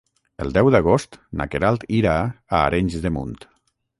El 0.45 0.53
deu 0.53 0.69
d'agost 0.75 1.17
na 1.41 1.47
Queralt 1.55 1.85
irà 1.99 2.15
a 2.23 2.61
Arenys 2.71 2.99
de 3.07 3.15
Munt. 3.19 3.37